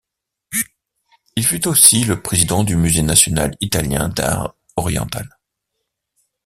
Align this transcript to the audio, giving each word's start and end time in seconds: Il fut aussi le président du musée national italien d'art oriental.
Il 1.35 1.45
fut 1.45 1.67
aussi 1.67 2.05
le 2.05 2.23
président 2.23 2.63
du 2.63 2.75
musée 2.75 3.03
national 3.03 3.55
italien 3.59 4.09
d'art 4.09 4.55
oriental. 4.75 5.37